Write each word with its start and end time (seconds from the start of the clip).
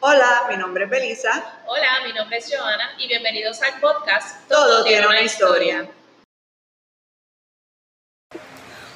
Hola, 0.00 0.46
mi 0.48 0.56
nombre 0.56 0.84
es 0.84 0.90
Belisa. 0.90 1.60
Hola, 1.66 1.88
mi 2.06 2.12
nombre 2.12 2.38
es 2.38 2.48
Joana 2.48 2.92
y 2.98 3.08
bienvenidos 3.08 3.60
al 3.62 3.80
podcast 3.80 4.48
Todo, 4.48 4.84
tiene 4.84 5.04
una 5.08 5.22
historia. 5.22 5.88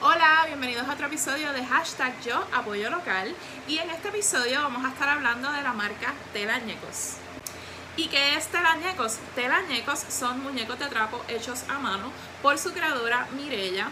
Hola, 0.00 0.44
bienvenidos 0.46 0.86
a 0.86 0.92
otro 0.92 1.08
episodio 1.08 1.52
de 1.52 1.64
hashtag 1.64 2.20
Yo 2.22 2.46
Apoyo 2.52 2.90
Local 2.90 3.34
y 3.66 3.78
en 3.78 3.90
este 3.90 4.08
episodio 4.08 4.62
vamos 4.62 4.84
a 4.84 4.90
estar 4.90 5.08
hablando 5.08 5.50
de 5.50 5.62
la 5.62 5.72
marca 5.72 6.14
Telañecos. 6.32 7.16
¿Y 7.96 8.08
qué 8.08 8.36
es 8.36 8.48
Telañecos? 8.48 9.18
Telañecos 9.36 10.00
son 10.08 10.42
muñecos 10.42 10.80
de 10.80 10.86
trapo 10.86 11.22
hechos 11.28 11.62
a 11.68 11.78
mano 11.78 12.10
por 12.42 12.58
su 12.58 12.72
creadora 12.72 13.28
Mirella. 13.36 13.88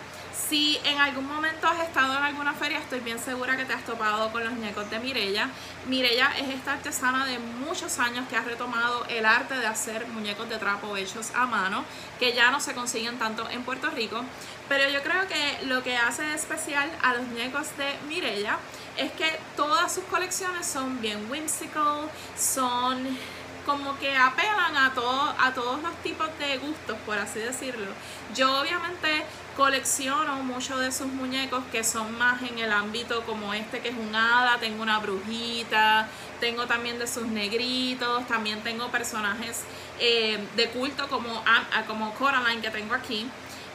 Si 0.48 0.77
en 0.84 0.98
algún 0.98 1.29
momento 1.29 1.69
has 1.69 1.80
estado 1.87 2.16
en 2.16 2.25
alguna 2.25 2.52
feria, 2.52 2.79
estoy 2.79 2.98
bien 2.98 3.20
segura 3.20 3.57
que 3.57 3.65
te 3.65 3.73
has 3.73 3.84
topado 3.84 4.33
con 4.33 4.43
los 4.43 4.52
muñecos 4.55 4.91
de 4.91 4.98
Mirella. 4.98 5.48
Mirella 5.87 6.33
es 6.37 6.48
esta 6.48 6.73
artesana 6.73 7.27
de 7.27 7.38
muchos 7.38 8.01
años 8.01 8.27
que 8.29 8.37
ha 8.37 8.43
retomado 8.43 9.05
el 9.07 9.24
arte 9.24 9.55
de 9.57 9.66
hacer 9.66 10.05
muñecos 10.09 10.48
de 10.48 10.59
trapo 10.59 10.96
hechos 10.96 11.30
a 11.37 11.46
mano, 11.46 11.84
que 12.19 12.32
ya 12.32 12.51
no 12.51 12.59
se 12.59 12.74
consiguen 12.74 13.21
tanto 13.21 13.48
en 13.51 13.62
Puerto 13.62 13.88
Rico. 13.91 14.21
Pero 14.69 14.91
yo 14.91 15.01
creo 15.02 15.29
que 15.29 15.66
lo 15.66 15.84
que 15.84 15.96
hace 15.96 16.34
especial 16.34 16.91
a 17.02 17.15
los 17.15 17.23
muñecos 17.23 17.69
de 17.77 17.96
Mirella 18.09 18.59
es 18.96 19.12
que 19.12 19.38
todas 19.57 19.95
sus 19.95 20.05
colecciones 20.05 20.66
son 20.66 21.01
bien 21.01 21.30
whimsical, 21.30 22.10
son 22.37 23.16
como 23.65 23.98
que 23.98 24.16
apelan 24.16 24.77
a, 24.77 24.93
todo, 24.95 25.34
a 25.39 25.52
todos 25.52 25.83
los 25.83 25.95
tipos 26.02 26.29
de 26.39 26.59
gustos, 26.59 26.97
por 27.07 27.19
así 27.19 27.39
decirlo. 27.39 27.91
Yo 28.35 28.61
obviamente 28.61 29.25
colecciono 29.57 30.37
muchos 30.37 30.80
de 30.80 30.91
sus 30.93 31.07
muñecos 31.07 31.62
que 31.71 31.85
son 31.85 32.16
más 32.19 32.43
en 32.43 32.59
el 32.59 32.73
ámbito 32.73 33.23
como 33.25 33.52
este 33.52 33.80
que 33.80 33.91
es 33.91 33.95
un 33.95 34.15
hada, 34.15 34.59
tengo 34.59 34.83
una 34.83 34.98
brujita, 34.98 36.09
tengo 36.41 36.66
también 36.66 36.98
de 36.98 37.07
sus 37.07 37.27
negritos, 37.27 38.27
también 38.27 38.62
tengo 38.62 38.88
personajes 38.88 39.63
eh, 40.01 40.38
de 40.57 40.69
culto 40.71 41.09
como, 41.09 41.45
como 41.87 42.15
Coraline 42.15 42.63
que 42.63 42.71
tengo 42.71 42.95
aquí. 42.95 43.29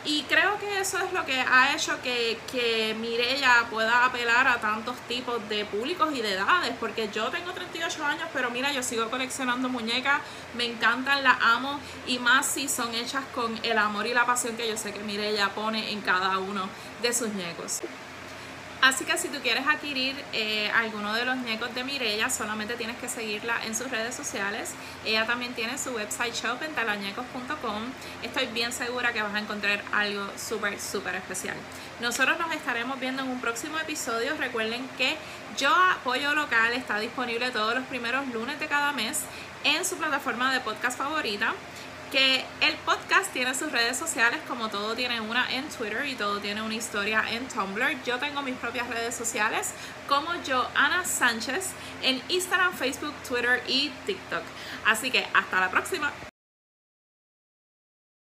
Y 0.05 0.23
creo 0.23 0.57
que 0.59 0.79
eso 0.79 0.97
es 0.99 1.11
lo 1.11 1.25
que 1.25 1.39
ha 1.39 1.73
hecho 1.73 2.01
que, 2.01 2.39
que 2.51 2.95
Mirella 2.99 3.65
pueda 3.69 4.05
apelar 4.05 4.47
a 4.47 4.59
tantos 4.59 4.95
tipos 5.07 5.47
de 5.49 5.65
públicos 5.65 6.13
y 6.15 6.21
de 6.21 6.33
edades, 6.33 6.71
porque 6.79 7.09
yo 7.13 7.29
tengo 7.29 7.51
38 7.51 8.05
años, 8.05 8.29
pero 8.31 8.49
mira, 8.49 8.71
yo 8.71 8.83
sigo 8.83 9.09
coleccionando 9.09 9.67
muñecas, 9.67 10.21
me 10.55 10.65
encantan, 10.65 11.23
las 11.23 11.37
amo, 11.41 11.79
y 12.05 12.19
más 12.19 12.45
si 12.45 12.69
son 12.69 12.93
hechas 12.93 13.25
con 13.35 13.59
el 13.63 13.77
amor 13.77 14.07
y 14.07 14.13
la 14.13 14.25
pasión 14.25 14.55
que 14.55 14.69
yo 14.69 14.77
sé 14.77 14.93
que 14.93 14.99
Mirella 14.99 15.49
pone 15.49 15.91
en 15.91 16.01
cada 16.01 16.37
uno 16.37 16.69
de 17.01 17.13
sus 17.13 17.27
muñecos. 17.29 17.81
Así 18.81 19.05
que 19.05 19.17
si 19.17 19.27
tú 19.29 19.39
quieres 19.41 19.65
adquirir 19.65 20.15
eh, 20.33 20.69
alguno 20.69 21.13
de 21.15 21.25
los 21.25 21.35
muñecos 21.37 21.73
de 21.73 21.83
Mirella, 21.83 22.29
solamente 22.29 22.75
tienes 22.75 22.97
que 22.97 23.09
seguirla 23.09 23.65
en 23.65 23.75
sus 23.75 23.89
redes 23.89 24.13
sociales. 24.13 24.71
Ella 25.03 25.25
también 25.25 25.53
tiene 25.53 25.77
su 25.79 25.91
website 25.91 26.33
shop 26.33 26.61
en. 26.61 26.75
Estoy 28.21 28.45
bien 28.47 28.71
segura 28.71 29.13
que 29.13 29.21
vas 29.23 29.33
a 29.33 29.39
encontrar 29.39 29.83
algo 29.91 30.27
súper, 30.37 30.79
súper 30.79 31.15
especial. 31.15 31.57
Nosotros 32.01 32.37
nos 32.37 32.51
estaremos 32.53 32.99
viendo 32.99 33.23
en 33.23 33.29
un 33.29 33.41
próximo 33.41 33.79
episodio. 33.79 34.37
Recuerden 34.37 34.87
que 34.97 35.17
Yo 35.57 35.73
Apoyo 35.73 36.35
Local 36.35 36.73
está 36.73 36.99
disponible 36.99 37.49
todos 37.49 37.73
los 37.73 37.83
primeros 37.85 38.27
lunes 38.27 38.59
de 38.59 38.67
cada 38.67 38.91
mes 38.91 39.21
en 39.63 39.83
su 39.85 39.97
plataforma 39.97 40.53
de 40.53 40.59
podcast 40.59 40.97
favorita 40.97 41.53
que 42.11 42.45
el 42.61 42.75
podcast 42.85 43.31
tiene 43.33 43.53
sus 43.53 43.71
redes 43.71 43.97
sociales, 43.97 44.39
como 44.47 44.69
todo 44.69 44.95
tiene 44.95 45.19
una 45.21 45.51
en 45.53 45.67
Twitter 45.69 46.05
y 46.05 46.15
todo 46.15 46.39
tiene 46.39 46.61
una 46.61 46.73
historia 46.73 47.23
en 47.29 47.47
Tumblr. 47.47 48.03
Yo 48.03 48.17
tengo 48.17 48.41
mis 48.41 48.55
propias 48.55 48.87
redes 48.89 49.15
sociales 49.15 49.73
como 50.07 50.29
yo, 50.43 50.67
Ana 50.75 51.03
Sánchez, 51.03 51.71
en 52.03 52.21
Instagram, 52.29 52.73
Facebook, 52.73 53.13
Twitter 53.27 53.61
y 53.67 53.89
TikTok. 54.05 54.43
Así 54.85 55.11
que 55.11 55.25
hasta 55.33 55.59
la 55.59 55.69
próxima. 55.69 56.13